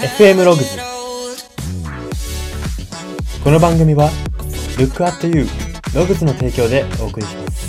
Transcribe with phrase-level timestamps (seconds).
[0.00, 0.78] FM ログズ
[3.44, 4.08] この番組は
[4.78, 5.44] Look at You
[5.94, 7.60] ログズの提供でお送りします。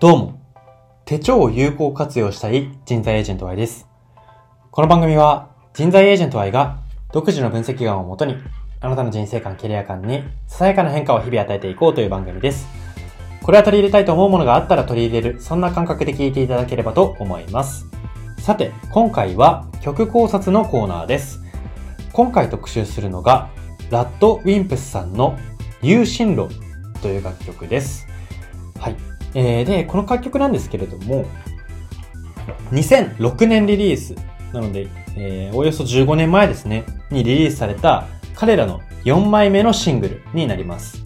[0.00, 0.40] どうも。
[1.04, 3.86] 手帳を有効活用したい人材エージェント Y です。
[4.72, 6.85] この番組は人材エージェント Y が
[7.16, 8.36] 独自の分析眼をもとに
[8.78, 12.68] あなたの人生観、キャリア観にささやかな変化を日々与えていこうという番組です。
[13.42, 17.86] これは取り入れたいと思うものがあったら取り入れる、そんな感覚で聞いていただければと思います。
[18.36, 21.40] さて、今回は曲考察のコーナーです。
[22.12, 23.48] 今回特集するのが、
[23.88, 25.38] ラッドウィンプスさんの
[25.80, 26.50] 有心論
[27.00, 28.06] という楽曲です。
[28.78, 28.96] はい。
[29.32, 31.24] えー、で、この楽曲なんですけれども、
[32.72, 34.14] 2006年リリース
[34.52, 41.04] なので、えーおよそ15年前ですね、にリリースされた彼らの4枚目のシングルになります。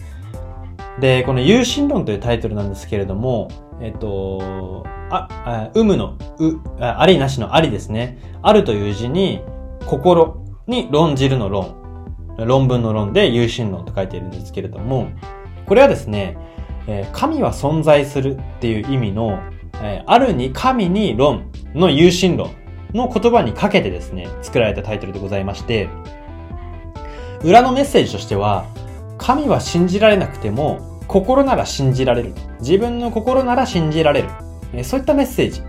[0.99, 8.17] で、この有心論というタイトルなんですけれども、えっと、あ、あ有無の、う、ありなしのありですね。
[8.41, 9.41] あるという字に、
[9.85, 11.79] 心に論じるの論。
[12.37, 15.09] 論文の論で有心論と書いているんですけれども、
[15.65, 16.37] これはですね、
[16.87, 19.39] え神は存在するっていう意味の、
[19.81, 22.51] えあるに神に論の有心論
[22.93, 25.89] の言葉にかけてですね、作られたタイトルでございまして、
[27.43, 28.65] 裏のメッセージとしては、
[29.17, 32.33] 神は信じられなくても、心なら信じられる。
[32.59, 34.83] 自分の心なら信じられる。
[34.83, 35.61] そういったメッセージ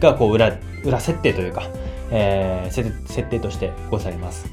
[0.00, 1.68] が、こう、裏、裏設定というか、
[2.10, 2.72] えー
[3.06, 4.46] 設定としてございます。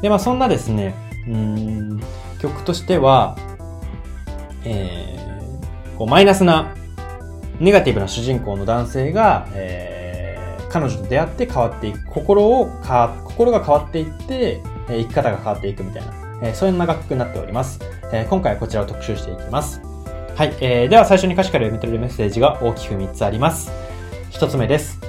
[0.00, 0.94] で、まあ、そんなですね、
[1.26, 2.00] うん、
[2.40, 3.36] 曲としては、
[4.64, 6.74] えーこう、マイナスな、
[7.60, 9.97] ネガティブな主人公の男性が、えー
[10.68, 12.04] 彼女と出会って変わっていく。
[12.06, 16.12] 心をか、心が変わっていって、え生き方が変わっていくみたいな、
[16.42, 17.80] えそういう楽曲になっております。
[18.12, 19.80] え今回はこちらを特集していきます。
[20.36, 23.70] はい、えーでは最初に歌詞から読み取れるメッセージが大きく3つあります。
[24.30, 25.00] 1つ目です。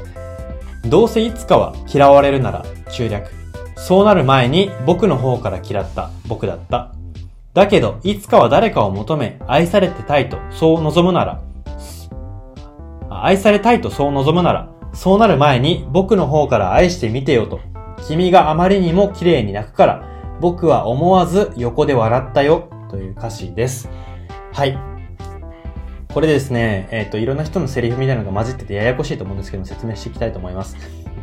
[0.85, 3.29] どうせいつかは嫌われるなら中略。
[3.75, 6.93] そうなる前に僕の方から嫌った僕だった。
[7.53, 11.41] だけど、いつかは誰かを求め、愛されてたいとそう望むなら、
[13.09, 17.59] 愛されたいとそう望むなら、そうなる前に僕の方から愛してみてよと。
[18.07, 20.03] 君があまりにも綺麗に泣くから、
[20.41, 23.89] 僕は思わず横で笑ったよという歌詞です。
[24.53, 24.77] はい。
[26.13, 30.75] これですね、えっ、と、いろんな人のセリフみたいなのが混じっててややこしいと思うんですけども、説明していきたいと思います。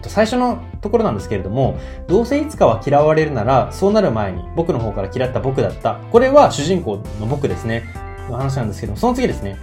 [0.07, 6.01] と、最初のところなんですけれども、どうせいつかは嫌われるなら、そうなる前に僕の方から嫌った僕だった。
[6.11, 7.85] これは主人公の僕ですね。
[8.31, 9.57] の話なんですけども、その次ですね。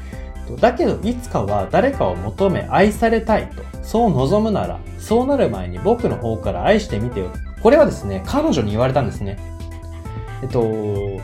[0.59, 7.31] だけど、いつかは誰かを求め愛されたいと、そう望むなら、そうなる前に僕の方から愛してみてよ。
[7.62, 9.38] これはですね、彼女に言われたんですね。
[10.42, 10.62] えっと、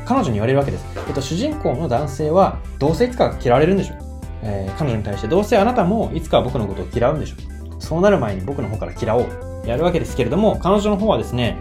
[0.05, 0.85] 彼女に言われるわけです。
[1.07, 3.97] えっと、主人公の男性は、どうせいつか嫌われるんでしょう。
[4.41, 7.81] えー彼女に対して、どうせあなたもいつかは僕のことを嫌うんでしょう。
[7.81, 9.27] そうなる前に僕の方から嫌おう。
[9.65, 11.57] やるわけですけれども、彼女の方はですね、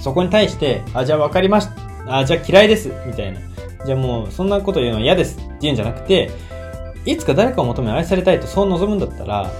[0.00, 1.68] そこに対して、あ、じゃあ分かりまし
[2.06, 2.18] た。
[2.18, 2.92] あ、じゃあ嫌いです。
[3.06, 3.40] みたいな。
[3.86, 5.38] じゃあもう、そんなこと言うのは嫌です。
[5.38, 6.30] って言うんじゃなくて、
[7.06, 9.50] いつか誰かを求め愛されたいとそう望むんだったら、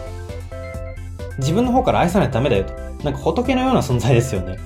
[1.38, 2.72] 自分の方から愛さないとダメだよと。
[3.04, 4.59] なんか仏のような存在ですよね。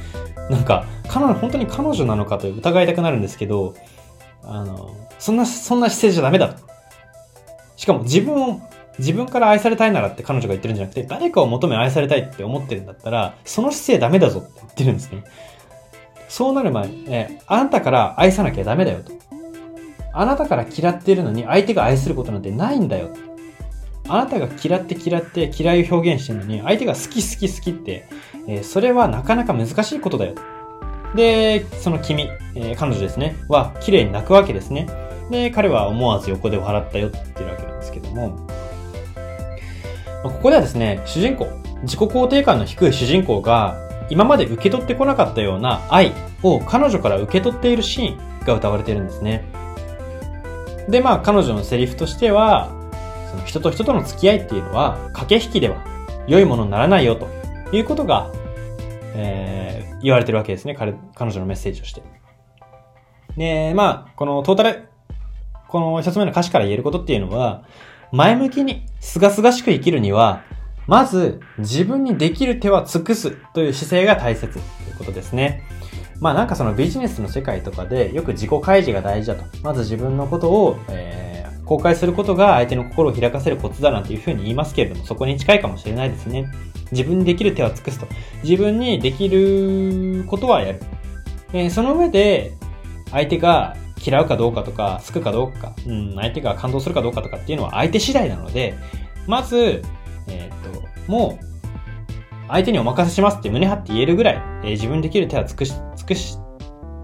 [0.49, 3.75] なんか、彼女、本当に彼女なのかと疑いたくなるんですけど、
[4.43, 6.63] あの、そんな、そんな姿勢じゃダメだと。
[7.77, 8.61] しかも自分を、
[8.99, 15.25] 自分から愛されたいならって彼女が言ってるんじゃなくて、誰かを求め愛されたいって思ってるんだったら、その姿勢ダメだぞって言ってるんですね。
[16.29, 19.13] そうなる前に、えあなたから愛さなきゃダメだよと。
[20.13, 23.11] あなたから嫌っているのに相手が愛することなんてないんだよ。
[24.09, 28.09] あなたが嫌って嫌って嫌いを表現してるのに相手が好き好き好きって、
[28.49, 30.35] えーそれはなかなか難しいことだよ。
[31.15, 34.89] で、その君、えー彼女ですね、は綺麗に泣くわけですね。
[35.31, 38.37] で、彼は思わず横で笑ったよって言ってるわけなんですけども、
[40.25, 41.47] ここではですね、主人公、
[41.83, 43.77] 自己肯定感の低い主人公が
[44.11, 46.13] 今まで受け取ってこなかったような愛
[46.43, 49.45] を彼女から受け取っているシーンが歌われているんですね。
[50.89, 52.71] で、まあ彼女のセリフとしては、
[53.31, 55.85] その人と人との付き合いっていうのは駆け引きでは
[56.27, 57.29] 良いものにならないよと
[57.75, 58.31] いうことが、
[59.15, 60.75] えー言われてるわけですね。
[60.75, 62.03] 彼彼女のメッセージとして。
[63.37, 64.89] で、まあ、このトータル、
[65.69, 67.65] この一つ目の歌詞から言えることっていうのは、
[68.13, 70.43] 前向きに、すがすがしく生きるには、
[70.87, 74.63] まず、自分にできる手は尽くすという姿勢が大切とい
[74.93, 75.63] うことですね。
[76.21, 79.45] まあなんかそのビジネスの世界とかでよく自己開示が大事だと。
[79.63, 81.31] まず自分のことを、えー
[81.71, 86.51] 公開することが相手の心を開かせるコツだなんていうふうに言いますけれども、そこに近いかもしれないですね。
[86.91, 88.09] 自分にできる手は尽くすと。
[88.43, 90.81] 自分にできることはやる。
[91.53, 92.55] えー、その上で、
[93.13, 98.75] 相手が嫌うかどうかとか、好くかどうか、うん、相手が感動するかどうかとかっていうのは相手次第なので、
[99.29, 99.83] まず、
[100.27, 101.50] えー、っと、もう、
[102.51, 106.39] 相手にお任せしますって胸張って言えるぐらい、えー、自分できる手は尽くし、尽くし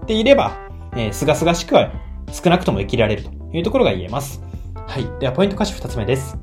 [0.05, 0.57] ていれば、
[0.93, 1.91] えー、すがすがしくは
[2.31, 4.41] 少なくとも生きられるというところが言えます。
[4.75, 5.19] はい。
[5.19, 6.37] では、ポイント歌詞二つ目です。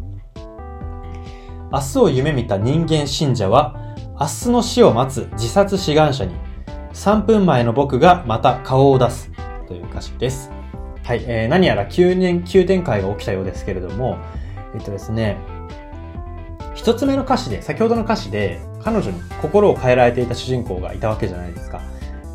[1.73, 3.77] 明日を夢見た人間信者は、
[4.21, 6.35] 明日の死を待つ自殺志願者に、
[6.93, 9.31] 3分前の僕がまた顔を出す
[9.67, 10.51] という歌詞です。
[11.03, 11.25] はい。
[11.27, 14.19] えー、何やら急年、急展開が起きたようですけれども、
[14.75, 15.37] えっとですね、
[16.75, 21.81] 一つ目の歌詞で、先ほどの歌詞で、彼女に心を変えられていた主人公がいたわけじゃないですか。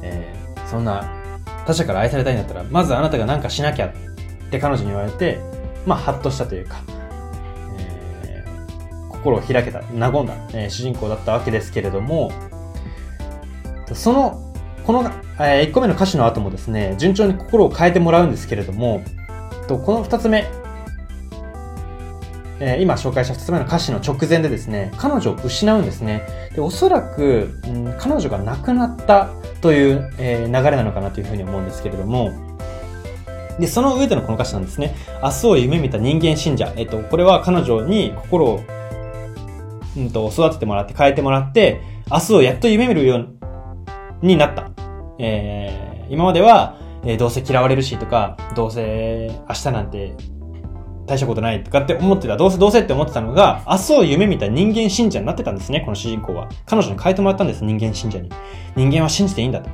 [0.01, 1.03] えー、そんな
[1.65, 5.39] 他者から愛されたいんだったら、まずあなたが何かしなきゃって彼女に言われて、
[5.85, 6.81] まあ、ハッとしたというか、
[7.77, 12.31] えー、心を開けた、和んだ、えー、主人公だったわけですけれども、
[13.93, 14.53] その、
[14.85, 15.03] この、
[15.39, 19.03] えー、1個目の歌詞の後もですね、順調に心を変えてもらうんですけれども、
[19.67, 20.47] とこの2つ目、
[22.59, 26.23] えー、今紹介した2つ目の歌詞の直前でですね、彼女を失うんですね。
[26.53, 29.29] で、おそらく、うん、彼女が亡くなった
[29.61, 32.31] という、えー、流れなのかなというふうに思うんですけれども、
[33.59, 34.95] で、その上でのこの歌詞なんですね。
[35.21, 36.71] 明日を夢見た人間信者。
[36.77, 38.63] えっと、これは彼女に心を、
[39.97, 44.69] うんと、育ててもらって変えてもらって、明日をやっと夢見るようになった。
[45.19, 50.15] えー、今までは、えー、どうせ嫌われるしとか、どうせ明日なんて
[51.09, 52.37] 大したことないとかって思ってた。
[52.37, 56.47] どうせどうせって思ってたのが、明日を夢見た人間信者になってたんですね、この主人公は。
[56.65, 58.29] 彼女に変えてもらったんです、人間信者に。
[58.75, 59.69] 人間は信じていいんだと。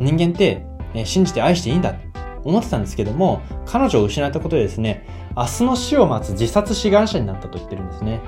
[0.00, 2.12] 人間って、え、信じて愛していいんだと。
[2.44, 5.06] 思ってたんですけども、彼女を失ったことでですね、
[5.36, 8.20] 明日の死を待つ自殺志願者になったと言ってるんですね。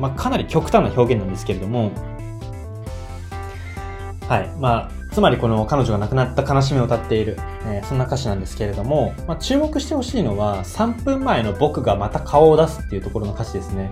[0.00, 1.90] まあ、かなり極端な表現なんですけれども、
[4.28, 4.48] はい。
[4.58, 13.90] まあ、つまりこの彼女が亡くなった悲しみを歌っている、えー、そんな歌詞なんですけれども、まあ、注目してほしいのは、3分前の僕がまた顔を出すっていうところの歌詞ですね。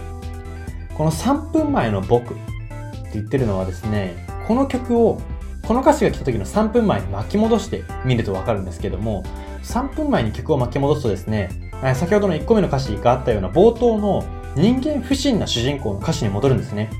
[0.93, 5.19] この3分前の僕って言ってるのはですね、この曲を、
[5.67, 9.25] この歌詞が来た時の3分前に巻き戻してみるとわかるんですけども、
[9.63, 11.49] 3分前に曲を巻き戻すとですね、
[11.95, 16.91] 先ほどの1個目の歌詞があったような冒頭の人間不信な主人公の歌詞に戻るんですね。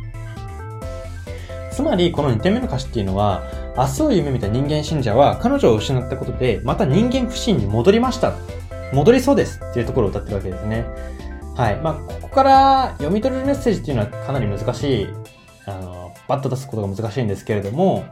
[1.71, 3.43] つまり、この2点目の歌詞っていうのは、
[3.77, 8.35] 明日を夢見た人間信者は彼女を失ったことで、また人間不信に戻りました。
[8.93, 10.87] 戻りそうですっていうところを歌ってるわけですね。
[11.57, 11.77] はい。
[11.81, 15.09] まあ、ここから読み取れるメッセージっていうのはかなり難しい、
[15.67, 18.05] あの、バッと出すことが難しいんですけれども、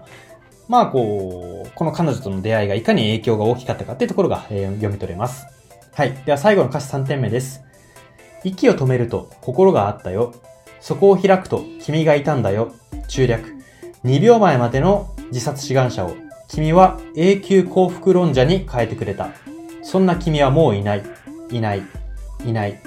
[0.68, 5.46] まあ、こう、この彼女との出会いがいかに影響が大きかったかっていうところが、えー、読み取れます。
[5.92, 6.12] はい。
[6.24, 7.62] では最後の歌詞3点目です。
[8.42, 10.34] 息を止めると心があったよ。
[10.80, 12.72] そこを開くと君がいたんだよ。
[13.06, 13.62] 中略。
[14.04, 16.14] 2秒前までの自殺志願者を
[16.46, 19.30] 君は永久幸福論者に変えてくれた。
[19.82, 21.02] そんな君はもういない。
[21.50, 21.82] いない。
[22.44, 22.82] いない。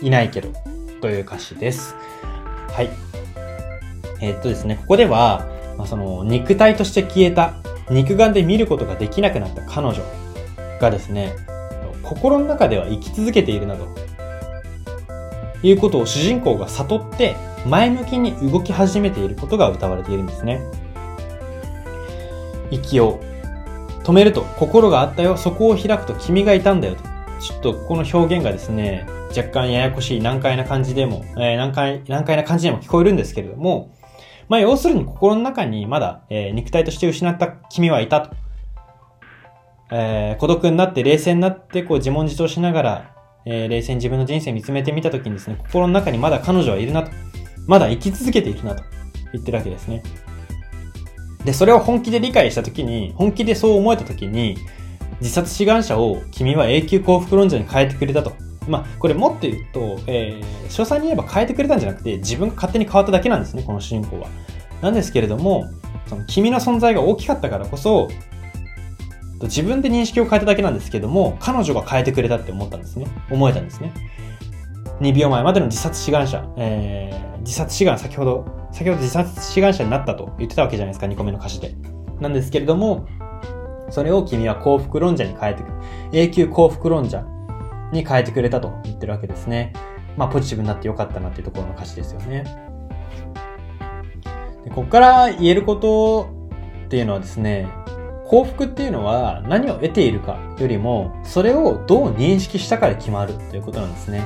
[0.00, 0.48] いないけど。
[1.02, 1.94] という歌詞です。
[2.72, 2.88] はい。
[4.22, 7.52] えー、っとですね、ここでは、まあ、その肉体として消えた、
[7.90, 9.98] 肉眼で見ることができなくなった彼女
[10.80, 11.34] がですね、
[12.02, 13.86] 心の中では生き続けているなど、
[15.62, 20.62] いうことを主人公が悟って前向きに動き始めていることが歌われているんですね。
[22.70, 23.20] 息を
[24.04, 27.04] 止めると心があったよ、そこを開くと君がいたんだよと。
[27.40, 33.94] ちょっとこの表現がですね、若干ややこしい難解な感じでも、えー、難解、難解な感じでも聞こえるんですけれども、
[34.48, 38.36] まあ要するに心の中にまだ、えー、肉体として失った君はいたと。
[39.92, 47.10] えー、孤独になって冷静になってこう自問自答しながら、えー、冷静に自分の人生見つめてみたときにですね、心の中にまだ彼女はいるなと。
[47.66, 48.82] まだ生き続けているなと
[49.32, 50.02] 言ってるわけですね。
[51.44, 54.56] で、それを本気で理解したときに、本気でそう思えたときに、
[55.20, 58.32] 自殺志願者を君は永久幸福論者に変えてくれたと。
[58.68, 64.28] まあ、これもっと言うと、えー、詳細に言えば変えてくれたんじゃなくて、自分が勝手に変わっただけなんですね、この主人公は。
[64.82, 65.68] なんですけれども、
[66.06, 68.08] その君の存在が大きかったからこそ、
[69.42, 73.06] 自分で認識を変えただけなんですけども、彼女が変えてくれたって思ったんですね。
[73.30, 73.92] 思えたんですね。
[75.00, 81.74] 2秒前までの自殺志願者、え、自殺志願、先ほど、先ほど自殺志願者になったと言ってたわけじゃないですか、2個目の歌詞で。
[82.20, 83.06] なんですけれども、
[83.90, 85.74] それを君は幸福論者に変えてくる。
[86.12, 87.24] 永久幸福論者
[87.92, 89.72] に変えてくれたと言ってるわけですね。
[90.16, 92.44] まあ、ポジティブになってよかったなっていうところの歌詞ですよね。
[94.64, 96.30] でここから言えること
[96.86, 97.68] っていうのはですね、
[98.26, 104.24] 幸福っていうのは何を得ているかよりも、それをどう認識したかで決まるということなんですね。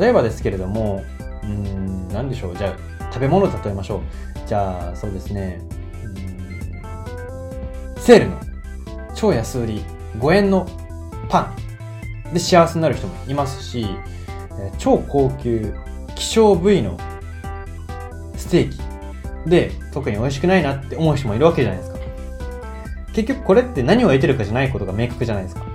[0.00, 1.04] 例えばですけれども、
[1.46, 2.56] うん、何でしょう。
[2.56, 4.00] じゃあ、食べ物を例えましょう。
[4.46, 5.60] じゃあ、そうですね。
[7.96, 8.40] セールの
[9.14, 9.84] 超安売り
[10.18, 10.66] 5円の
[11.28, 11.52] パ
[12.30, 13.86] ンで幸せになる人もいますし、
[14.78, 15.74] 超高級
[16.14, 16.98] 希少部位の
[18.36, 18.78] ステーキ
[19.50, 21.98] で特に美味しくないなって思う人もいるわけじゃないですか。
[23.12, 25.66] 結局これって何を得てるかじゃないことが明確じゃないですか。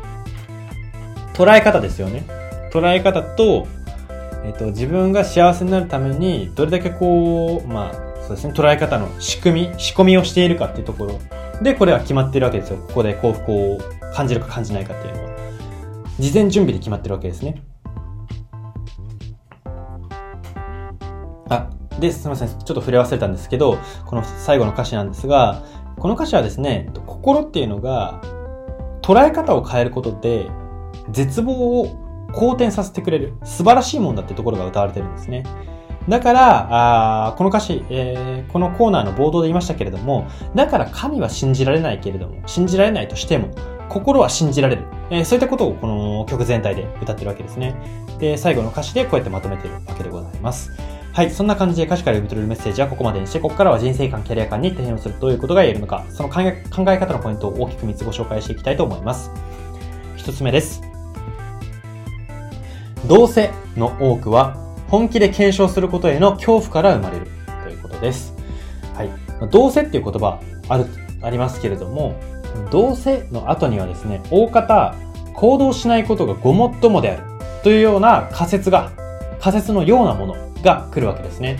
[1.33, 2.23] 捉え方ですよね。
[2.71, 3.67] 捉え方と、
[4.43, 11.19] えっ、と、自分が幸せになるために、どれだけこう、まあ、そうですね、捉え方の仕組み、仕込みをしているかっていうところ
[11.61, 12.77] で、これは決まってるわけですよ。
[12.87, 13.77] ここで幸福を
[14.13, 15.29] 感じるか感じないかっていうのは。
[16.19, 17.61] 事前準備で決まってるわけですね。
[21.49, 21.69] あ、
[21.99, 22.47] で、すみません。
[22.47, 25.63] ちょっと触れ忘れたんですけど、この最後の歌詞なんですが、
[25.99, 28.21] この歌詞はですね、心っていうのが、
[29.03, 30.49] 捉え方を変えることで、
[31.11, 32.00] 絶望を
[32.33, 35.43] 好転させてくれる素晴らしいもんだってところが歌われてるんですね。
[36.09, 43.49] だから、あこの歌詞、えー、このコーナーの冒頭で言いましたけれども、だから神は信じられないけれども、信じられないとしても、
[43.87, 44.83] 心は信じられる。
[45.11, 47.75] えー、そういったことをこの曲全体で歌ってるわけですね。
[48.19, 50.71] で、最後の歌詞でこうやってまとめてるわけでございます。
[51.13, 56.63] はい、そんな感じで歌詞から読み取れるメッセージはここまでにして、ここからは人生観、キャリア観に転用するどういうことが言えるのか、その考え
[56.97, 59.29] 方のポイントを大きく3つご紹介していきたいと思います。
[60.17, 60.90] 1つ目です。
[63.11, 64.55] どうせの多くは
[64.87, 67.27] 本気で検証することへの恐怖から生まれる
[67.65, 68.33] ということです。
[68.93, 69.09] はい。
[69.49, 70.39] どうせっていう言葉
[70.69, 70.85] ある、
[71.21, 72.17] ありますけれども、
[72.71, 74.95] どうせの後にはですね、大方、
[75.33, 77.23] 行動しないことがごもっともである
[77.65, 78.93] というような仮説が、
[79.41, 81.59] 仮説のようなものが来るわけですね。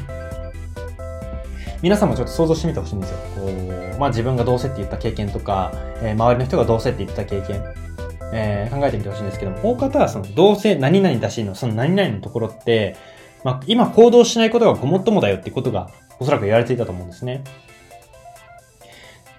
[1.82, 3.18] 皆さんもちょっと想像してみてほしいんですよ。
[3.36, 7.62] こう、まあ自分がどうせって言った経験とか、えー、周りの人がどうせって言った経験、
[8.34, 12.96] えー、考えてみてほしいんですけども、大方はその、どうせ何々だしの、その何々のところって、
[13.44, 17.44] まあ、今行動しないことがごもっともだよってことがおそらく言われていたと思うんですね。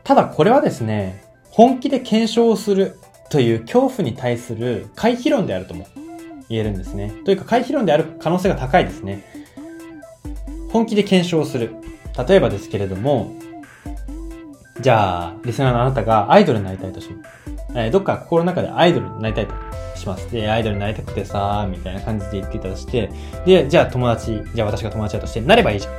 [0.05, 2.99] ただこれはですね、本気で検証をする
[3.31, 5.87] という恐怖に対する回避論であるとも
[6.49, 7.13] 言えるんですね。
[7.25, 9.25] というか回避論である可能性が高いですね。
[10.71, 11.75] 本気で検証をする。
[12.29, 13.35] 例えばですけれども、
[14.81, 17.42] じゃあ、リスナーのあなたがアイドルになりたいとします。
[17.75, 19.55] えー、どっか心の中でアイドルになりたいと
[19.97, 20.31] します。
[20.31, 23.11] で、アイドルになりたくてさ、みたいな感じで言っていたとして、
[23.45, 25.95] で、じゃあ友達、じゃあ私が友達だとして、なればいいじゃん。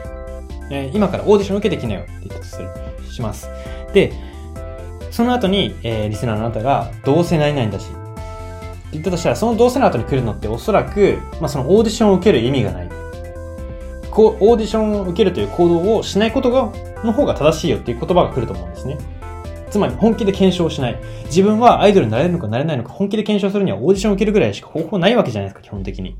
[0.72, 2.70] えー、今からオーディション受けてきなよって言ったとする、
[3.12, 3.50] します。
[3.94, 4.14] で、
[5.12, 7.94] その後に、えー、リスナーのあなたが、どうせなりないんだし、って
[8.94, 12.90] 言ったとしたら、そのどうせの後に来るのっておそらく、まあ、そのオーディションを受ける意味がない。
[14.10, 16.72] こう、オーディションを受けるという行動をしないことが、
[17.04, 18.98] の方が正しいよっていう言葉が来ると思うんですね。
[19.74, 21.00] つまり本気で検証しない。
[21.26, 26.16] 自分はアイドルになれるのかなれないのか本気で検証するにはオーディションを受けるぐらいしか方法ないわけじゃないですか、基本的に。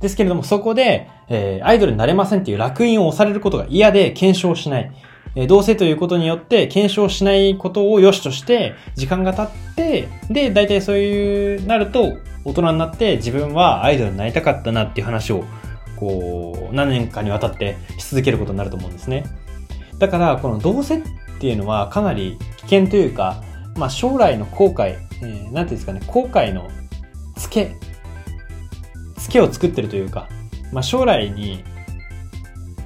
[0.00, 4.92] ですけれども、そこで、えー、アイドルになれませんっていう楽印を押されることが嫌で検証しない。
[5.36, 15.44] えー、どうせということによって検証しないことを良しとして、時間が経って、で、大体そういう、なると、大人になって自分はアイドルになりたかったなっていう話を、
[15.94, 19.24] こう、何年かにわたってし続けることになると思うんですね。
[20.00, 21.00] だから、このどうせ
[21.42, 23.42] っていうのはかなり危険というか、
[23.76, 26.70] まあ、将来の後悔、えー、なんていうんですかね、後悔の
[27.34, 27.74] つけ、
[29.16, 30.28] つけを作ってるというか、
[30.72, 31.64] まあ、将来に、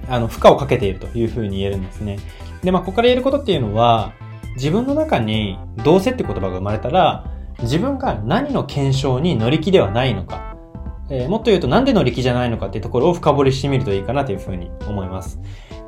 [0.08, 2.18] あの、負荷をかけているというふうに言えるんですね。
[2.62, 4.14] で、まあ、ここから言えることっていうのは、
[4.54, 10.56] 自分の中にどうせって言葉が生まれたら、自分が何の検証に乗り気ではないのか、
[11.10, 15.38] えー、もっと言うとなんで乗り気じゃないのかっていうところを深掘りしてみるといいかなというふうに思います。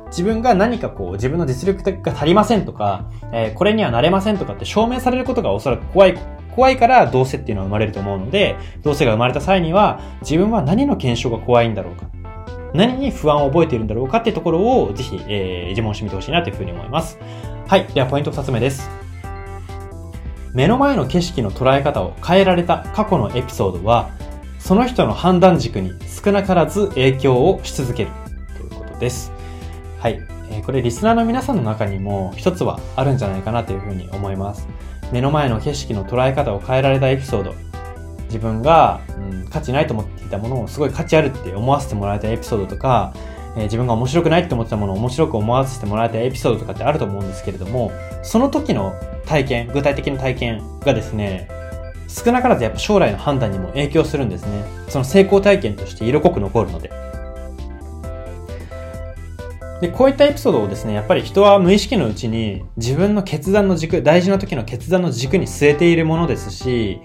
[0.09, 6.17] 自分が何かこう、自分の実力が足りませんとか、えー、これにはなれませんとかって証明されることがおそらく怖い、
[6.55, 12.07] 怖いからどうせっていうのは生まれると思うので、どうせが生まれた際には、自分は何の検証が怖いんだろうか。
[12.73, 17.17] 何に不安を覚えているんだろうかっていうところを、ぜひ、えー、自問してみてほしいなというふうに思います。
[17.67, 17.85] はい。
[17.85, 18.89] では、ポイント2つ目です。
[20.53, 24.09] 目の前の景色の捉え方を変えられた過去のエピソードは、
[24.57, 28.11] その人の判断軸に少なからず影響をし続ける
[28.57, 29.38] ということです。
[29.99, 30.25] はい。
[30.49, 34.65] えー、これリスナーの皆さんの中にも一つはあるんじゃないかなというふうに思います。
[35.11, 37.53] 目の前の景色の捉え方を変えられたエピソード。
[38.27, 43.13] 自分が、うん、価値ないと思っていたものをすごい価値あるって思わせてもらえたエピソードとか、
[43.57, 47.91] えー、自分が面白くないって思ってたものを面白く思わせてもらえたエピソードとかってあると思うんですけれども、
[48.23, 48.93] その時の
[49.25, 51.49] 体験、具体的な体験がですね、
[52.07, 54.63] 少なからずやっぱ将来の判断にも影響するんですね。
[54.87, 56.98] その成功体験として色濃く残るので。
[59.81, 66.99] で、こういったエピソードをですね、やっぱり人は無意識のうちに自分の決断の軸、大事な時の決断の軸に据えているものですし、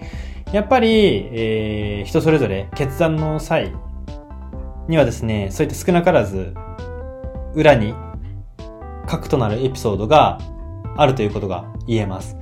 [0.51, 3.73] やっぱり、えー、人それぞれ決断の際
[4.87, 6.53] にはですね、そういった少なからず、
[7.55, 7.93] 裏に
[9.07, 10.39] 核となるエピソードが
[10.97, 12.35] あるということが言えます。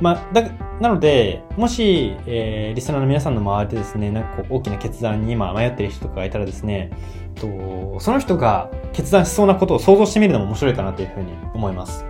[0.00, 0.42] まあ、だ、
[0.80, 6.90] なので、もし、えー、リスナーの皆さんの周りでですね、なんかこう大きな決断に今迷ってる人とかがいたらですね、
[7.34, 12.04] とその人が決断しそうなことを想像してみるのも面白いかなというふうに思います。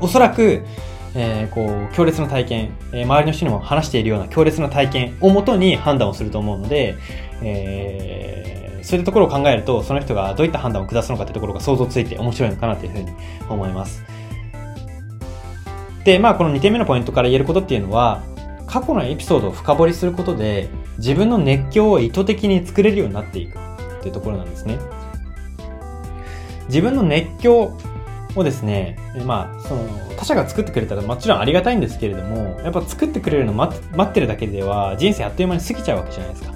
[0.00, 0.64] おそらく、
[1.14, 6.96] えー、こう、強烈な体験、えー、周りの人にも話しているような強烈な体験をもとに判断をすると思うので、
[7.42, 13.12] えー、そういったところを考えると、その人がどういった判断を下すのかというところが想像ついて面白いのかなというふうに
[13.50, 14.02] 思います。
[16.04, 18.22] で、まあこの2点目のポイントから言えることっていうのは、
[18.66, 20.68] 過去のエピソードを深掘りすることで、
[20.98, 24.78] 自分の熱狂を意図的に作れるようになっていくっていうところなんですね。
[26.68, 27.76] 自分の熱狂
[28.36, 36.54] をですね、まあ、その、他者が作ってくれたらもちろんありがたいんですけれども、やっぱ作ってくれるの待ってるだけでは人生あっという間に過ぎちゃうわけじゃないですか。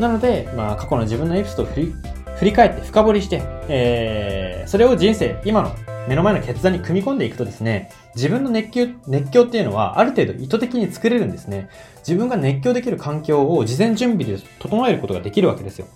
[0.00, 1.94] なので、まあ、過去の自分のエピソードを振り
[2.36, 5.74] 振り返って深掘りして、えー、それを人生、今の
[6.08, 11.68] 目の前の決断に組み込んでいくとですね、自分の熱狂、熱狂っていうのはある程度意図的に作れるんですね。
[11.98, 15.86] 自分が熱狂できる環境を事前準備で整えることができるわけですよ。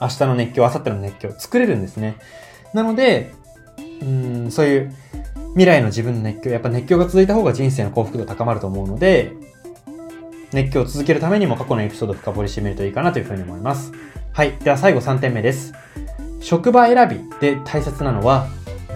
[0.00, 2.16] 明日の熱狂、明後日の熱狂、作れるんですね。
[2.72, 3.32] なので、
[4.02, 4.94] うん、そういう
[5.50, 9.32] 未来の自分の熱狂、やっぱ熱狂が続いた方が人生の幸福度高まると思うので、
[10.52, 13.92] 熱狂を続けるためにも過去のエピソードを深掘りしてみるといいかなというふうに思います。
[14.32, 14.56] はい。
[14.58, 15.72] では最後3点目です。
[16.40, 18.48] 職場選びで大切なのは、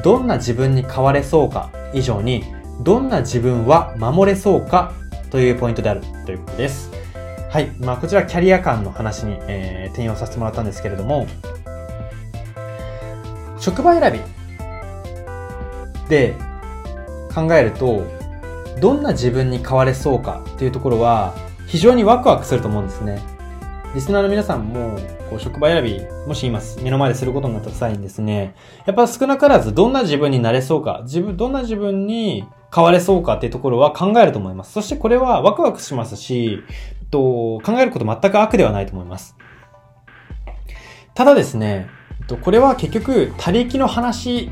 [0.02, 2.44] どんな自分に変われそうか以上に、
[2.80, 4.92] どんな自分は守れそうか
[5.30, 6.90] というポイントであるということです。
[7.50, 7.70] はい。
[7.78, 11.26] まあ、こちらキャリア感の話に、えー、転用させてもらったんですけれども、
[13.58, 14.20] 職場選び
[16.08, 16.34] で
[17.34, 18.04] 考えると、
[18.80, 21.34] どんな自分に変われそうかっていうところは、
[21.66, 23.22] 非常にワクワクすると思うんですね。
[23.94, 24.98] リスナーの皆さんも、
[25.30, 34.72] こう、職場選び、もし今、目の前ですることになった際にですね、やっぱ少なからずどんな自分になれそうか、自分、どんな自分に変われそうかっていうところは考えると思います。
[34.72, 36.64] そしてこれはワクワクしますし、
[37.12, 39.36] と、考えること全く悪ではないと思います。
[41.14, 41.88] ただですね、
[42.42, 44.50] これは結局、他力の話、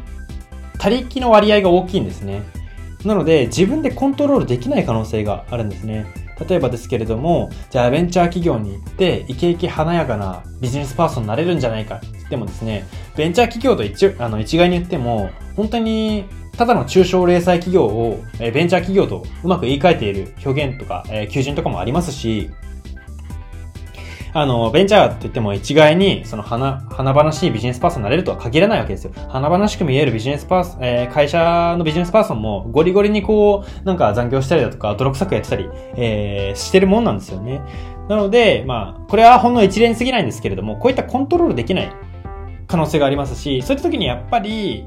[0.78, 2.42] 他力の割合が大きいんですね。
[3.04, 6.06] なので、自分でコントロールできない可能性があるんですね。
[6.48, 16.24] 例えばですけれども、じゃあベンチャー企業に行って、イケイケ華やかなビジネスパーソンになれるんじゃないかって言ってもですね、ベンチャー企業と一あの一概に言っても、本当に
[16.56, 22.50] ただの中小零細企業を、えベンチャー企業とうまく言い換えている表現とか、え、求人とかもありますし、
[24.34, 29.12] あの、ベンチャーって言っても一概に、その花、華々しいビジネスパーソンになれるとは限らないわけですよ。
[29.28, 37.60] 華々しく見えるビジネスパーソン、えー、会社のビジネスパーソンもゴリゴリにこう、なんか残業したりだとか、泥臭くやってたり、えー、してるもんなんですよね。
[38.08, 41.92] なので、まあ、これはほんの一例に過ぎないんですけれども、こういったコントロールできない
[42.66, 44.86] 可能性がありますし、そういった時にやっぱり、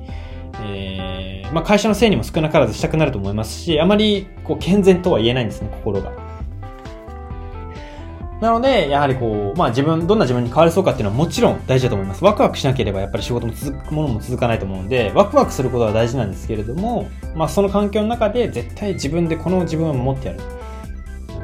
[0.64, 6.25] えー、まあ会社のせいにも少なからずしたくなると思いますし、あまりこう健全とは言えないんですね、心が。
[8.42, 12.24] なので、やはりこう、まあ自分、どんな自分に変われそうかっていうのはもちろん大事だと思います。
[12.24, 20.40] ワクワクしなければやっぱり仕事も続くものも続かないと思うんで、ワクワクすることは大事なんですけれども、まあその環境の中で絶対自分でこの自分を守ってやる。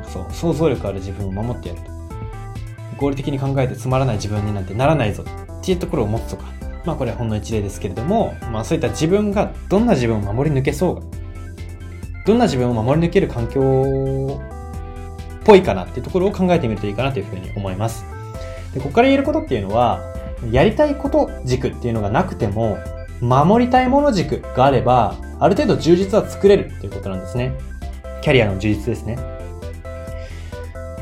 [0.04, 1.92] そう、想像力ある自分を守ってやると。
[2.98, 6.44] 合理的に考えてつまらない自分になんてならないぞっていうところを持つとか。
[6.84, 11.02] まあこれはほんの一例ですけれども、まあそういった自分がどんな自分を守り抜けそうが、
[12.26, 14.42] どんな自分を守り抜ける環境
[15.44, 18.06] ぽいかなっていうところを考えてみるといいかなというふうに思います。
[18.74, 20.02] で、ここから言えることっていうのは、
[20.52, 22.78] やりたいこと軸っていうのがなくても、
[23.20, 27.54] 守りたいもの軸があれば、ある程度充実は作れるということなんですね。
[28.22, 29.18] キャリアの充実ですね。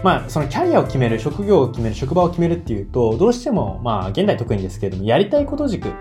[0.04, 5.92] まあ、そのキャリアを決める、職業を決める、職場を決めるっていうと、どうしても、まあ、現代特にですけれども、やりたいこと軸、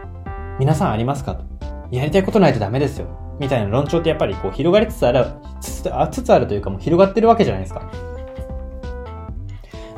[0.59, 1.45] 皆さんありますかと。
[1.91, 3.07] やりたいことないとダメですよ。
[3.41, 5.27] みたいな論調ってやっぱりこう広がりつつある、
[5.61, 7.91] つつあつつあるというかもう広がってるわけじゃないですか。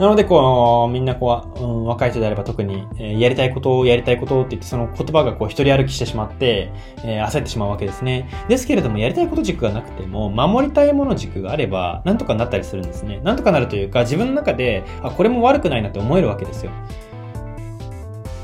[0.00, 6.72] なので、こう、みんなこう、うん、若い人であれば特に、えー、やりたいことをやりたいことって言って、その言葉がこう、一人歩きしてしまって、
[7.04, 8.26] えー、焦ってしまうわけですね。
[8.48, 13.20] ですけれども、やりたいこと軸がなくても、守りたいもの軸があれば、なんとかなったりするんですね。
[13.22, 16.72] なんとかなるというか、自分の中で、あ、これも悪くないなって思えるわけですよ。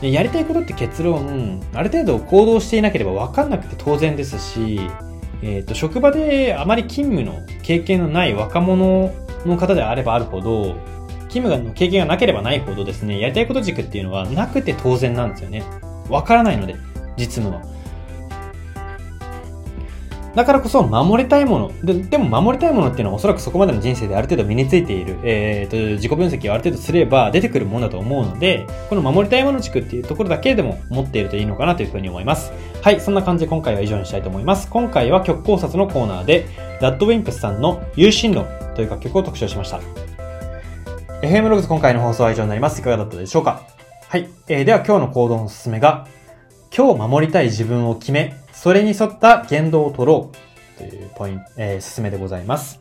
[0.03, 4.79] でやりたいことって結論、ある程度行動していなければ分かんなくて当然ですし、
[5.41, 9.11] えっ、ー、と、職場であまり勤務の経験のない若者
[9.47, 10.77] の方であればあるほど、
[11.37, 15.65] 勤務の経験がなければないほどですね、やりたいこと軸っていうのはなくて当然なんですよね。
[16.09, 16.77] わからないので、
[17.17, 17.63] 実務は。
[20.35, 21.95] だからこそ守りたいもので。
[21.95, 32.53] でも守りたいものっていうのはおそらくそこまでの人生である程度身についている、えーと、自己分析をある程度すれば出てくるものだと思うので、この守りたいもの軸っていうところだけでも持っているといいのかなというふうに思います。
[32.83, 34.69] はい、そんな感じで今回は以上にしたいと思います。
[34.69, 36.47] 今回は曲考察のコーナーで、
[36.83, 39.81] ラッドウィンプスさんの有心論という楽曲を特集しました。
[41.23, 42.81] FM ログズ今回の放送は以上になります。
[42.81, 43.63] いかがだったでしょうか？
[44.09, 46.07] はい、えー、では今日の行動のおすすめが、
[46.77, 52.81] 今日守りたい自分を決め、それに沿った言動を取ろうというポイント、えー、進めでございます。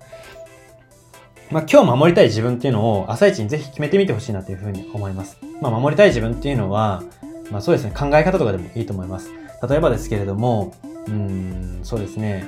[1.50, 5.38] まあ、今日守りたい自分っていうのを朝一にぜひ決めてみてほしいなというふうに思います。
[5.62, 7.04] まあ、守りたい自分っていうのは、
[7.52, 9.30] まあそうですね、考え方とかでもいいと思います。
[9.68, 10.74] 例えばですけれども、
[11.08, 12.48] うん、そうですね、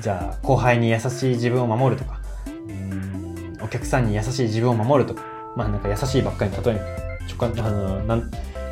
[0.00, 2.20] じゃあ後輩に優しい自分を守るとか、
[2.68, 3.23] うん、
[3.64, 5.20] お客さんに優しい自分を守ると、
[5.56, 6.80] まあなんか優しいばっかりに例え、
[7.28, 8.30] 直感、あの、なん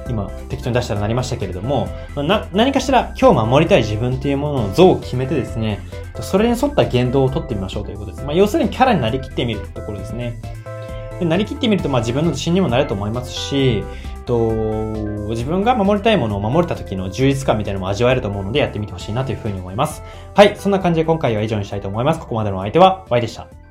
[0.09, 5.81] 今適当に出したらなりましたけれども、な何かしら今日守りたい自分っていうものの像を決めてですね、
[6.21, 8.25] それに沿った言動をとってみましょうということです。
[8.25, 10.41] まあ、要するにキャラになりきってみるところですね。
[11.19, 13.85] でなりきってみると、まあ、自分の自信にもなると思いますし、
[14.27, 14.51] と
[15.31, 20.03] 自分が守りたいものを守れた時の充実感みたいなのも味わえると思うのでやってみてほしいなというふうに思います。
[20.35, 22.21] はい、そんな感じで今回は以上にしたいと思います。
[22.21, 23.62] ここまでのお相手は Y でした。